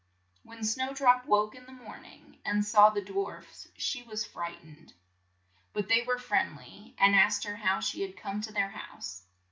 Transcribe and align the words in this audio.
When 0.41 0.63
Snow 0.63 0.95
drop 0.95 1.27
woke 1.27 1.53
in 1.53 1.67
the 1.67 1.71
morn 1.71 2.05
ing, 2.05 2.39
and 2.43 2.65
saw 2.65 2.89
the 2.89 3.03
dwarfs, 3.03 3.67
she 3.77 4.01
was 4.01 4.25
fright 4.25 4.59
ened. 4.65 4.93
But 5.73 5.89
they 5.89 6.01
were 6.01 6.17
friend 6.17 6.55
ly, 6.57 6.95
and 6.97 7.13
asked 7.15 7.43
her 7.43 7.57
how 7.57 7.81
she 7.81 8.01
had 8.01 8.17
come 8.17 8.41
to 8.41 8.51
their 8.51 8.69
house. 8.69 9.25